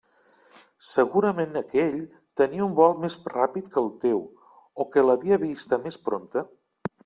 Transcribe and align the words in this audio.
Segurament 0.91 1.59
aquell 1.61 1.99
tenia 2.41 2.65
un 2.69 2.73
vol 2.81 2.97
més 3.03 3.19
ràpid 3.35 3.69
que 3.75 3.79
el 3.85 3.93
teu 4.07 4.25
o 4.85 4.89
que 4.95 5.07
l'havia 5.09 5.41
vista 5.49 5.81
més 5.89 6.03
prompte. 6.11 6.49